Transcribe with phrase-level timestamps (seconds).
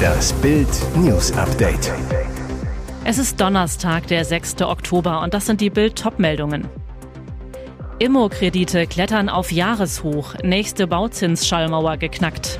[0.00, 1.92] Das Bild News Update.
[3.04, 4.62] Es ist Donnerstag, der 6.
[4.62, 6.68] Oktober und das sind die Bild Topmeldungen.
[7.98, 12.58] Immo-Kredite klettern auf Jahreshoch, nächste Bauzinsschallmauer geknackt.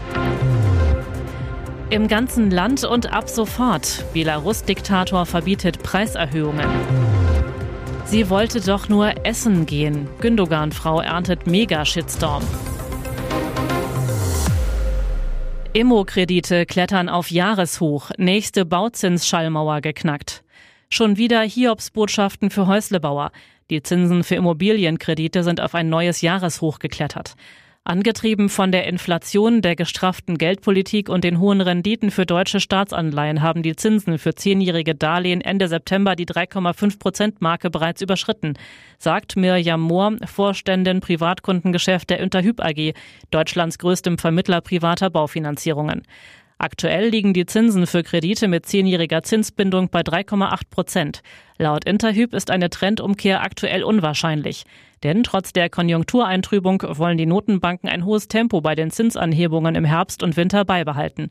[1.91, 4.05] Im ganzen Land und ab sofort.
[4.12, 6.68] Belarus-Diktator verbietet Preiserhöhungen.
[8.05, 10.09] Sie wollte doch nur essen gehen.
[10.21, 12.43] Gündogan-Frau erntet Mega-Shitstorm.
[15.73, 18.11] Immo-Kredite klettern auf Jahreshoch.
[18.18, 20.43] Nächste Bauzinsschallmauer geknackt.
[20.89, 23.31] Schon wieder Hiobsbotschaften für Häuslebauer.
[23.71, 27.36] Die Zinsen für Immobilienkredite sind auf ein neues Jahreshoch geklettert.
[27.82, 33.62] Angetrieben von der Inflation, der gestrafften Geldpolitik und den hohen Renditen für deutsche Staatsanleihen haben
[33.62, 38.58] die Zinsen für zehnjährige Darlehen Ende September die 3,5 Prozent Marke bereits überschritten,
[38.98, 42.92] sagt Mirjam Mohr, Vorständin Privatkundengeschäft der Unterhyp AG,
[43.30, 46.02] Deutschlands größtem Vermittler privater Baufinanzierungen.
[46.62, 51.22] Aktuell liegen die Zinsen für Kredite mit zehnjähriger Zinsbindung bei 3,8 Prozent.
[51.56, 54.64] Laut Interhyp ist eine Trendumkehr aktuell unwahrscheinlich.
[55.02, 60.22] Denn trotz der Konjunktureintrübung wollen die Notenbanken ein hohes Tempo bei den Zinsanhebungen im Herbst
[60.22, 61.30] und Winter beibehalten.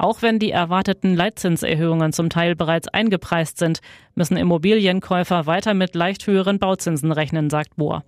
[0.00, 3.80] Auch wenn die erwarteten Leitzinserhöhungen zum Teil bereits eingepreist sind,
[4.14, 8.04] müssen Immobilienkäufer weiter mit leicht höheren Bauzinsen rechnen, sagt Bohr.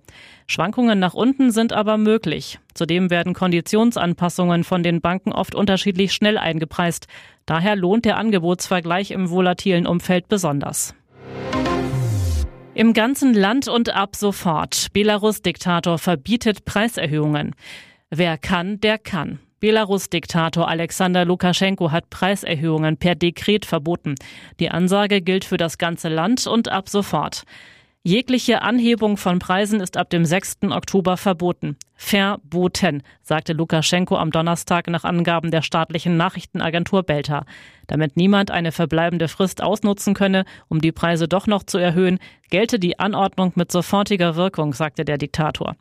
[0.47, 2.59] Schwankungen nach unten sind aber möglich.
[2.73, 7.07] Zudem werden Konditionsanpassungen von den Banken oft unterschiedlich schnell eingepreist.
[7.45, 10.95] Daher lohnt der Angebotsvergleich im volatilen Umfeld besonders.
[12.73, 14.87] Im ganzen Land und ab sofort.
[14.93, 17.53] Belarus-Diktator verbietet Preiserhöhungen.
[18.09, 19.39] Wer kann, der kann.
[19.61, 24.15] Belarus-Diktator Alexander Lukaschenko hat Preiserhöhungen per Dekret verboten.
[24.59, 27.43] Die Ansage gilt für das ganze Land und ab sofort.
[28.03, 30.63] Jegliche Anhebung von Preisen ist ab dem 6.
[30.71, 31.77] Oktober verboten.
[31.95, 37.45] Verboten, sagte Lukaschenko am Donnerstag nach Angaben der staatlichen Nachrichtenagentur Belta.
[37.85, 42.17] Damit niemand eine verbleibende Frist ausnutzen könne, um die Preise doch noch zu erhöhen,
[42.49, 45.75] gelte die Anordnung mit sofortiger Wirkung, sagte der Diktator.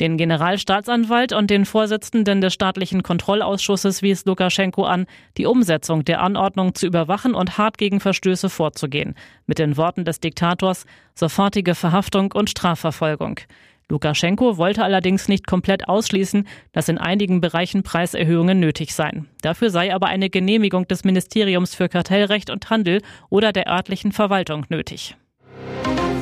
[0.00, 6.74] Den Generalstaatsanwalt und den Vorsitzenden des staatlichen Kontrollausschusses wies Lukaschenko an, die Umsetzung der Anordnung
[6.74, 9.14] zu überwachen und hart gegen Verstöße vorzugehen.
[9.46, 13.40] Mit den Worten des Diktators sofortige Verhaftung und Strafverfolgung.
[13.88, 19.28] Lukaschenko wollte allerdings nicht komplett ausschließen, dass in einigen Bereichen Preiserhöhungen nötig seien.
[19.42, 24.66] Dafür sei aber eine Genehmigung des Ministeriums für Kartellrecht und Handel oder der örtlichen Verwaltung
[24.68, 25.16] nötig.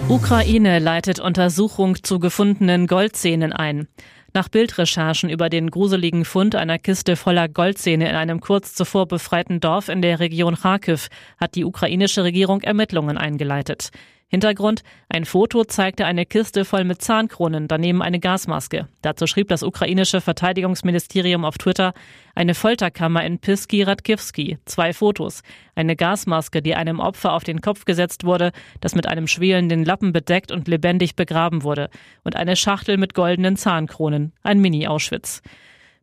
[0.09, 3.89] Ukraine leitet Untersuchung zu gefundenen Goldzähnen ein.
[4.35, 9.61] Nach Bildrecherchen über den gruseligen Fund einer Kiste voller Goldzähne in einem kurz zuvor befreiten
[9.61, 13.91] Dorf in der Region Kharkiv hat die ukrainische Regierung Ermittlungen eingeleitet.
[14.35, 18.89] Hintergrund, ein Foto zeigte eine Kiste voll mit Zahnkronen, daneben eine Gasmaske.
[19.01, 21.95] Dazu schrieb das ukrainische Verteidigungsministerium auf Twitter
[22.35, 25.45] eine Folterkammer in Piski Radkivski, zwei Fotos,
[25.77, 28.51] eine Gasmaske, die einem Opfer auf den Kopf gesetzt wurde,
[28.81, 31.89] das mit einem schwelenden Lappen bedeckt und lebendig begraben wurde,
[32.25, 35.43] und eine Schachtel mit goldenen Zahnkronen, ein Mini-Auschwitz.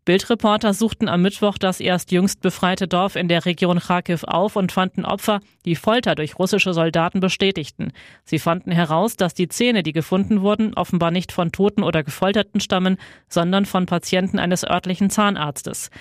[0.03, 4.71] Bildreporter suchten am Mittwoch das erst jüngst befreite Dorf in der Region Kharkiv auf und
[4.71, 7.93] fanden Opfer, die Folter durch russische Soldaten bestätigten.
[8.23, 12.61] Sie fanden heraus, dass die Zähne, die gefunden wurden, offenbar nicht von Toten oder Gefolterten
[12.61, 12.97] stammen,
[13.29, 15.91] sondern von Patienten eines örtlichen Zahnarztes.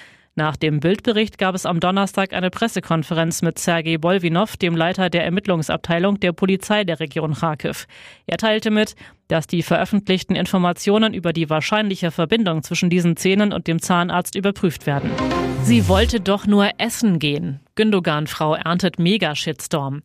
[0.40, 5.22] Nach dem Bildbericht gab es am Donnerstag eine Pressekonferenz mit Sergei Bolvinov, dem Leiter der
[5.22, 7.86] Ermittlungsabteilung der Polizei der Region Kharkiv.
[8.24, 8.94] Er teilte mit,
[9.28, 14.86] dass die veröffentlichten Informationen über die wahrscheinliche Verbindung zwischen diesen Zähnen und dem Zahnarzt überprüft
[14.86, 15.10] werden.
[15.62, 17.60] Sie wollte doch nur essen gehen.
[17.74, 20.00] Gündogan-Frau erntet Mega-Shitstorm.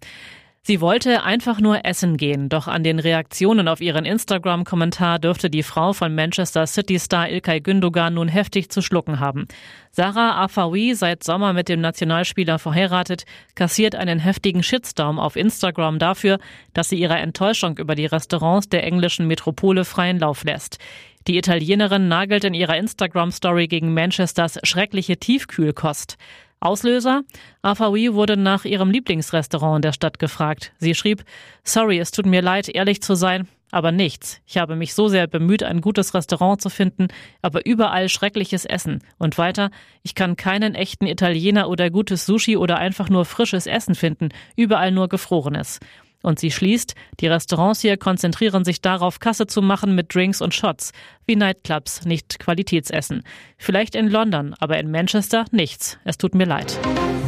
[0.67, 5.61] Sie wollte einfach nur essen gehen, doch an den Reaktionen auf ihren Instagram-Kommentar dürfte die
[5.61, 9.47] Frau von Manchester City-Star Ilkay Gündogan nun heftig zu schlucken haben.
[9.91, 16.39] Sarah Afawi, seit Sommer mit dem Nationalspieler verheiratet, kassiert einen heftigen Shitstorm auf Instagram dafür,
[16.73, 20.79] dass sie ihrer Enttäuschung über die Restaurants der englischen Metropole freien Lauf lässt.
[21.27, 26.17] Die Italienerin nagelt in ihrer Instagram-Story gegen Manchesters schreckliche Tiefkühlkost.
[26.59, 27.23] Auslöser?
[27.63, 30.73] AVI wurde nach ihrem Lieblingsrestaurant der Stadt gefragt.
[30.77, 31.23] Sie schrieb,
[31.63, 34.39] sorry, es tut mir leid, ehrlich zu sein, aber nichts.
[34.45, 37.07] Ich habe mich so sehr bemüht, ein gutes Restaurant zu finden,
[37.41, 39.03] aber überall schreckliches Essen.
[39.17, 39.71] Und weiter,
[40.03, 44.91] ich kann keinen echten Italiener oder gutes Sushi oder einfach nur frisches Essen finden, überall
[44.91, 45.79] nur gefrorenes.
[46.25, 50.55] Und sie schließt, die Restaurants hier konzentrieren sich darauf, Kasse zu machen mit Drinks und
[50.55, 50.91] Shots,
[51.27, 53.21] wie Nightclubs, nicht Qualitätsessen.
[53.59, 55.99] Vielleicht in London, aber in Manchester nichts.
[56.03, 56.79] Es tut mir leid.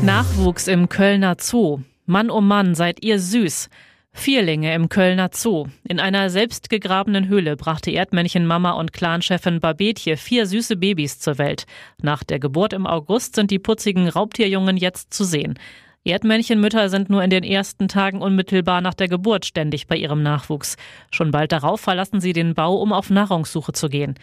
[0.01, 1.81] Nachwuchs im Kölner Zoo.
[2.07, 3.69] Mann oh Mann, seid ihr süß.
[4.13, 5.67] Vierlinge im Kölner Zoo.
[5.83, 11.67] In einer selbstgegrabenen Höhle brachte Erdmännchenmama und Clanchefin Babetje vier süße Babys zur Welt.
[12.01, 15.59] Nach der Geburt im August sind die putzigen Raubtierjungen jetzt zu sehen.
[16.07, 20.77] Erdmännchenmütter sind nur in den ersten Tagen unmittelbar nach der Geburt ständig bei ihrem Nachwuchs.
[21.11, 24.15] Schon bald darauf verlassen sie den Bau, um auf Nahrungssuche zu gehen.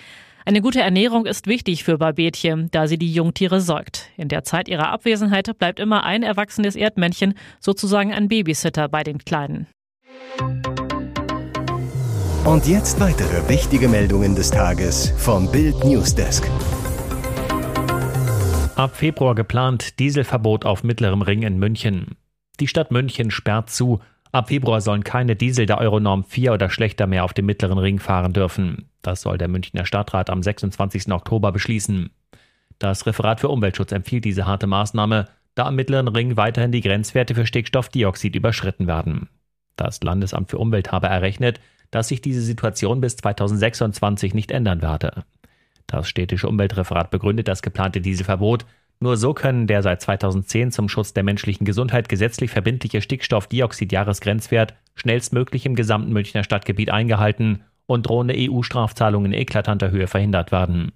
[0.46, 4.08] Eine gute Ernährung ist wichtig für Barbetje, da sie die Jungtiere säugt.
[4.16, 9.18] In der Zeit ihrer Abwesenheit bleibt immer ein erwachsenes Erdmännchen, sozusagen ein Babysitter bei den
[9.18, 9.66] Kleinen.
[12.44, 16.44] Und jetzt weitere wichtige Meldungen des Tages vom Bild Newsdesk.
[18.76, 22.16] Ab Februar geplant Dieselverbot auf mittlerem Ring in München.
[22.58, 24.00] Die Stadt München sperrt zu.
[24.32, 28.00] Ab Februar sollen keine Diesel der Euronorm 4 oder schlechter mehr auf dem mittleren Ring
[28.00, 28.88] fahren dürfen.
[29.00, 31.12] Das soll der Münchner Stadtrat am 26.
[31.12, 32.10] Oktober beschließen.
[32.80, 37.36] Das Referat für Umweltschutz empfiehlt diese harte Maßnahme, da am mittleren Ring weiterhin die Grenzwerte
[37.36, 39.28] für Stickstoffdioxid überschritten werden.
[39.76, 41.60] Das Landesamt für Umwelt habe errechnet,
[41.92, 45.24] dass sich diese Situation bis 2026 nicht ändern werde.
[45.94, 48.66] Das städtische Umweltreferat begründet das geplante Dieselverbot.
[48.98, 55.66] Nur so können der seit 2010 zum Schutz der menschlichen Gesundheit gesetzlich verbindliche Stickstoffdioxid-Jahresgrenzwert schnellstmöglich
[55.66, 60.90] im gesamten Münchner Stadtgebiet eingehalten und drohende EU-Strafzahlungen in eklatanter Höhe verhindert werden.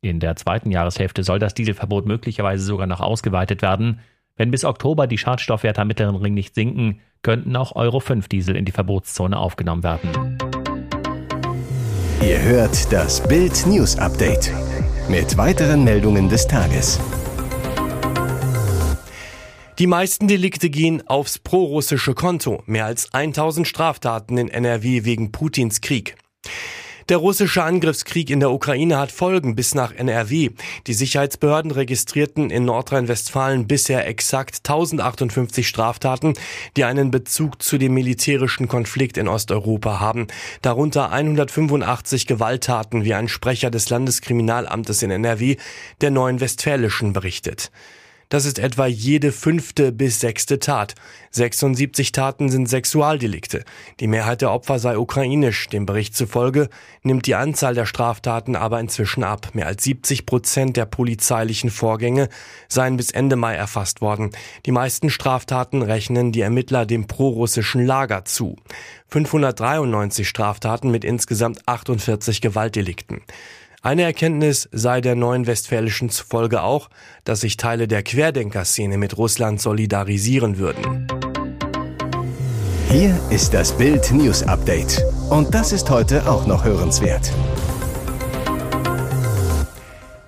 [0.00, 4.00] In der zweiten Jahreshälfte soll das Dieselverbot möglicherweise sogar noch ausgeweitet werden.
[4.36, 8.56] Wenn bis Oktober die Schadstoffwerte am mittleren Ring nicht sinken, könnten auch Euro 5 Diesel
[8.56, 10.38] in die Verbotszone aufgenommen werden.
[12.26, 14.50] Ihr hört das Bild News Update
[15.10, 16.98] mit weiteren Meldungen des Tages.
[19.78, 22.62] Die meisten Delikte gehen aufs prorussische Konto.
[22.64, 26.16] Mehr als 1000 Straftaten in NRW wegen Putins Krieg.
[27.10, 30.50] Der russische Angriffskrieg in der Ukraine hat Folgen bis nach NRW.
[30.86, 36.32] Die Sicherheitsbehörden registrierten in Nordrhein-Westfalen bisher exakt 1058 Straftaten,
[36.78, 40.28] die einen Bezug zu dem militärischen Konflikt in Osteuropa haben.
[40.62, 45.56] Darunter 185 Gewalttaten, wie ein Sprecher des Landeskriminalamtes in NRW
[46.00, 47.70] der Neuen Westfälischen berichtet.
[48.28, 50.94] Das ist etwa jede fünfte bis sechste Tat.
[51.30, 53.64] 76 Taten sind Sexualdelikte.
[54.00, 55.68] Die Mehrheit der Opfer sei ukrainisch.
[55.68, 56.68] Dem Bericht zufolge
[57.02, 59.50] nimmt die Anzahl der Straftaten aber inzwischen ab.
[59.54, 62.28] Mehr als 70 Prozent der polizeilichen Vorgänge
[62.68, 64.30] seien bis Ende Mai erfasst worden.
[64.66, 68.56] Die meisten Straftaten rechnen die Ermittler dem prorussischen Lager zu.
[69.08, 73.20] 593 Straftaten mit insgesamt 48 Gewaltdelikten.
[73.84, 76.88] Eine Erkenntnis sei der neuen Westfälischen zufolge auch,
[77.24, 81.06] dass sich Teile der Querdenker-Szene mit Russland solidarisieren würden.
[82.88, 85.04] Hier ist das Bild News Update.
[85.28, 87.30] Und das ist heute auch noch hörenswert.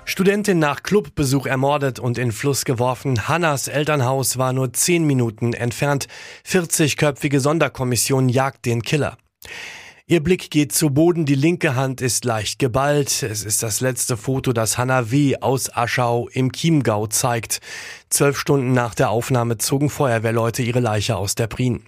[0.04, 3.26] Studentin nach Clubbesuch ermordet und in Fluss geworfen.
[3.26, 6.08] Hannas Elternhaus war nur zehn Minuten entfernt.
[6.46, 9.16] 40-köpfige Sonderkommission jagt den Killer.
[10.08, 13.24] Ihr Blick geht zu Boden, die linke Hand ist leicht geballt.
[13.24, 15.38] Es ist das letzte Foto, das Hanna W.
[15.40, 17.60] aus Aschau im Chiemgau zeigt.
[18.08, 21.82] Zwölf Stunden nach der Aufnahme zogen Feuerwehrleute ihre Leiche aus der Prien.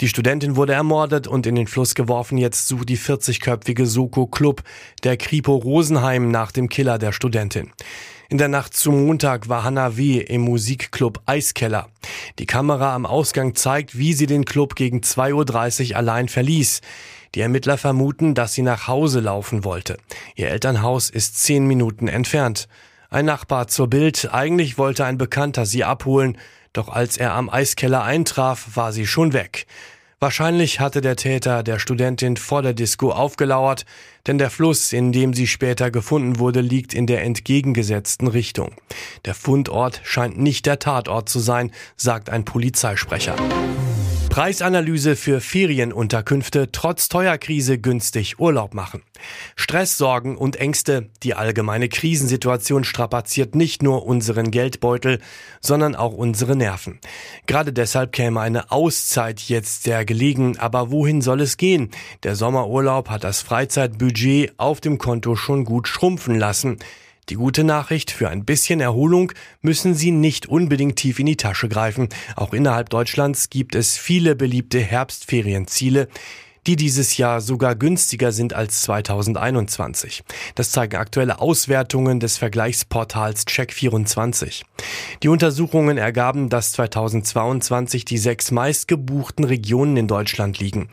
[0.00, 2.36] Die Studentin wurde ermordet und in den Fluss geworfen.
[2.36, 4.64] Jetzt sucht die 40-köpfige Soko Club
[5.04, 7.70] der Kripo Rosenheim nach dem Killer der Studentin.
[8.28, 10.18] In der Nacht zum Montag war Hanna W.
[10.18, 11.90] im Musikclub Eiskeller.
[12.40, 16.80] Die Kamera am Ausgang zeigt, wie sie den Club gegen 2.30 Uhr allein verließ.
[17.34, 19.96] Die Ermittler vermuten, dass sie nach Hause laufen wollte.
[20.34, 22.68] Ihr Elternhaus ist zehn Minuten entfernt.
[23.08, 26.38] Ein Nachbar zur Bild, eigentlich wollte ein Bekannter sie abholen,
[26.72, 29.66] doch als er am Eiskeller eintraf, war sie schon weg.
[30.22, 33.84] Wahrscheinlich hatte der Täter der Studentin vor der Disco aufgelauert,
[34.28, 38.70] denn der Fluss, in dem sie später gefunden wurde, liegt in der entgegengesetzten Richtung.
[39.24, 43.34] Der Fundort scheint nicht der Tatort zu sein, sagt ein Polizeisprecher.
[44.32, 49.02] Preisanalyse für Ferienunterkünfte trotz Teuerkrise günstig Urlaub machen.
[49.56, 51.10] Stress, Sorgen und Ängste.
[51.22, 55.20] Die allgemeine Krisensituation strapaziert nicht nur unseren Geldbeutel,
[55.60, 56.98] sondern auch unsere Nerven.
[57.46, 60.58] Gerade deshalb käme eine Auszeit jetzt sehr gelegen.
[60.58, 61.90] Aber wohin soll es gehen?
[62.22, 66.78] Der Sommerurlaub hat das Freizeitbudget auf dem Konto schon gut schrumpfen lassen.
[67.28, 71.68] Die gute Nachricht, für ein bisschen Erholung müssen Sie nicht unbedingt tief in die Tasche
[71.68, 72.08] greifen.
[72.34, 76.08] Auch innerhalb Deutschlands gibt es viele beliebte Herbstferienziele.
[76.68, 80.22] die dieses Jahr sogar günstiger sind als 2021.
[80.54, 84.62] Das zeigen aktuelle Auswertungen des Vergleichsportals Check24.
[85.24, 90.88] Die Untersuchungen ergaben, dass 2022 die sechs meistgebuchten Regionen in Deutschland liegen.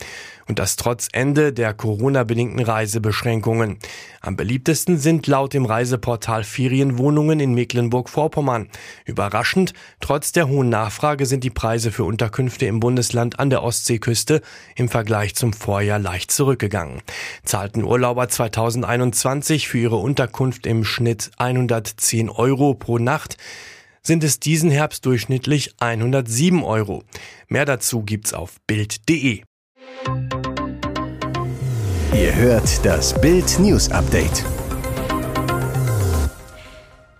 [0.49, 3.77] Und das trotz Ende der Corona-bedingten Reisebeschränkungen.
[4.19, 8.67] Am beliebtesten sind laut dem Reiseportal Ferienwohnungen in Mecklenburg-Vorpommern.
[9.05, 14.41] Überraschend, trotz der hohen Nachfrage sind die Preise für Unterkünfte im Bundesland an der Ostseeküste
[14.75, 17.03] im Vergleich zum Vorjahr leicht zurückgegangen.
[17.43, 23.37] Zahlten Urlauber 2021 für ihre Unterkunft im Schnitt 110 Euro pro Nacht,
[24.01, 27.03] sind es diesen Herbst durchschnittlich 107 Euro.
[27.49, 29.43] Mehr dazu gibt's auf Bild.de.
[32.13, 34.43] Ihr hört das Bild News Update.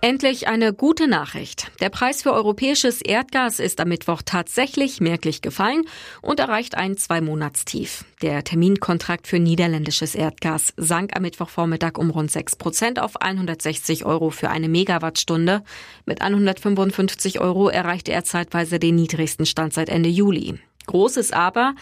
[0.02, 1.72] Endlich eine gute Nachricht.
[1.80, 5.84] Der Preis für europäisches Erdgas ist am Mittwoch tatsächlich merklich gefallen
[6.24, 8.04] und erreicht ein Zwei-Monatstief.
[8.24, 14.32] Der Terminkontrakt für niederländisches Erdgas sank am Mittwochvormittag um rund 6 Prozent auf 160 Euro
[14.32, 15.62] für eine Megawattstunde.
[16.06, 20.60] Mit 155 Euro erreichte er zeitweise den niedrigsten Stand seit Ende Juli.
[20.90, 21.76] Großes Aber.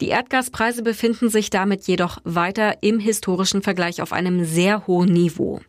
[0.00, 5.60] Die Erdgaspreise befinden sich damit jedoch weiter im historischen Vergleich auf einem sehr hohen Niveau.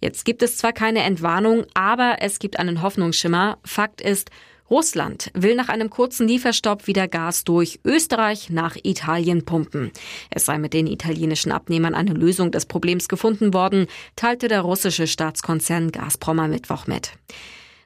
[0.00, 3.58] Jetzt gibt es zwar keine Entwarnung, aber es gibt einen Hoffnungsschimmer.
[3.64, 4.30] Fakt ist,
[4.70, 9.92] Russland will nach einem kurzen Lieferstopp wieder Gas durch Österreich nach Italien pumpen.
[10.30, 15.06] Es sei mit den italienischen Abnehmern eine Lösung des Problems gefunden worden, teilte der russische
[15.06, 17.12] Staatskonzern Gazprom am Mittwoch mit.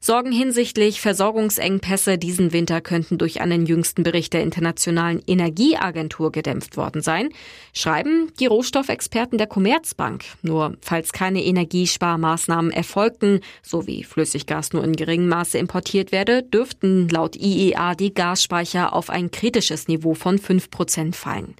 [0.06, 7.02] Sorgen hinsichtlich Versorgungsengpässe diesen Winter könnten durch einen jüngsten Bericht der Internationalen Energieagentur gedämpft worden
[7.02, 7.30] sein,
[7.72, 10.22] schreiben die Rohstoffexperten der Commerzbank.
[10.42, 17.08] Nur falls keine Energiesparmaßnahmen erfolgten, so wie Flüssiggas nur in geringem Maße importiert werde, dürften
[17.08, 21.56] laut IEA die Gasspeicher auf ein kritisches Niveau von 5 Prozent fallen.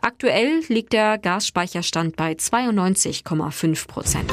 [0.00, 4.32] Aktuell liegt der Gasspeicherstand bei 92,5 Prozent.